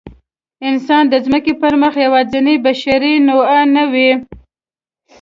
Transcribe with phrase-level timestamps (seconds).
[0.69, 4.11] انسان د ځمکې پر مخ یواځینۍ بشري نوعه نه وه.